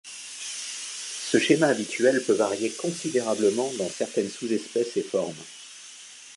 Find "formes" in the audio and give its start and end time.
5.03-5.35